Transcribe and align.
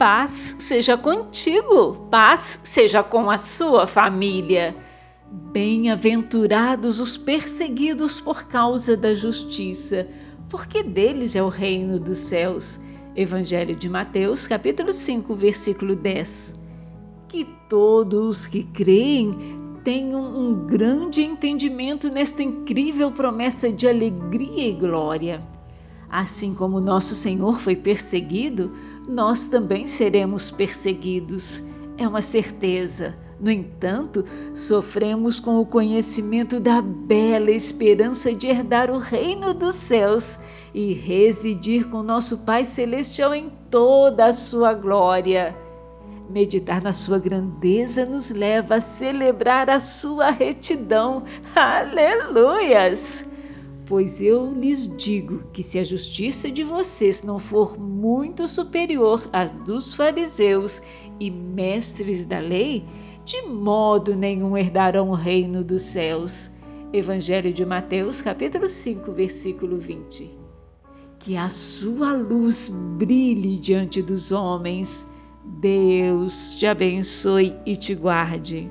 Paz 0.00 0.56
seja 0.58 0.96
contigo, 0.96 2.06
paz 2.10 2.62
seja 2.64 3.02
com 3.02 3.28
a 3.28 3.36
sua 3.36 3.86
família. 3.86 4.74
Bem-aventurados 5.52 6.98
os 6.98 7.18
perseguidos 7.18 8.18
por 8.18 8.44
causa 8.44 8.96
da 8.96 9.12
justiça, 9.12 10.08
porque 10.48 10.82
deles 10.82 11.36
é 11.36 11.42
o 11.42 11.50
reino 11.50 12.00
dos 12.00 12.16
céus. 12.16 12.80
Evangelho 13.14 13.76
de 13.76 13.90
Mateus, 13.90 14.46
capítulo 14.46 14.94
5, 14.94 15.34
versículo 15.34 15.94
10. 15.94 16.58
Que 17.28 17.44
todos 17.68 18.46
que 18.46 18.64
creem 18.64 19.34
tenham 19.84 20.34
um 20.34 20.66
grande 20.66 21.20
entendimento 21.20 22.08
nesta 22.08 22.42
incrível 22.42 23.12
promessa 23.12 23.70
de 23.70 23.86
alegria 23.86 24.68
e 24.68 24.72
glória. 24.72 25.59
Assim 26.10 26.52
como 26.54 26.80
nosso 26.80 27.14
Senhor 27.14 27.60
foi 27.60 27.76
perseguido, 27.76 28.72
nós 29.08 29.46
também 29.46 29.86
seremos 29.86 30.50
perseguidos. 30.50 31.62
É 31.96 32.06
uma 32.06 32.20
certeza. 32.20 33.14
No 33.38 33.50
entanto, 33.50 34.24
sofremos 34.54 35.40
com 35.40 35.60
o 35.60 35.66
conhecimento 35.66 36.60
da 36.60 36.82
bela 36.82 37.50
esperança 37.50 38.34
de 38.34 38.48
herdar 38.48 38.90
o 38.90 38.98
reino 38.98 39.54
dos 39.54 39.76
céus 39.76 40.38
e 40.74 40.92
residir 40.92 41.88
com 41.88 42.02
nosso 42.02 42.38
Pai 42.38 42.64
Celestial 42.64 43.34
em 43.34 43.50
toda 43.70 44.26
a 44.26 44.32
sua 44.32 44.74
glória. 44.74 45.56
Meditar 46.28 46.82
na 46.82 46.92
sua 46.92 47.18
grandeza 47.18 48.04
nos 48.04 48.30
leva 48.30 48.76
a 48.76 48.80
celebrar 48.80 49.70
a 49.70 49.80
sua 49.80 50.30
retidão. 50.30 51.22
Aleluias! 51.54 53.29
Pois 53.90 54.22
eu 54.22 54.54
lhes 54.54 54.86
digo 54.86 55.42
que 55.52 55.64
se 55.64 55.76
a 55.76 55.82
justiça 55.82 56.48
de 56.48 56.62
vocês 56.62 57.24
não 57.24 57.40
for 57.40 57.76
muito 57.76 58.46
superior 58.46 59.28
às 59.32 59.50
dos 59.50 59.92
fariseus 59.92 60.80
e 61.18 61.28
mestres 61.28 62.24
da 62.24 62.38
lei, 62.38 62.84
de 63.24 63.42
modo 63.42 64.14
nenhum 64.14 64.56
herdarão 64.56 65.10
o 65.10 65.14
reino 65.14 65.64
dos 65.64 65.82
céus. 65.82 66.52
Evangelho 66.92 67.52
de 67.52 67.66
Mateus, 67.66 68.22
capítulo 68.22 68.68
5, 68.68 69.10
versículo 69.10 69.76
20. 69.76 70.38
Que 71.18 71.36
a 71.36 71.50
sua 71.50 72.12
luz 72.12 72.68
brilhe 72.96 73.58
diante 73.58 74.00
dos 74.00 74.30
homens. 74.30 75.12
Deus 75.60 76.54
te 76.54 76.64
abençoe 76.64 77.56
e 77.66 77.74
te 77.74 77.96
guarde. 77.96 78.70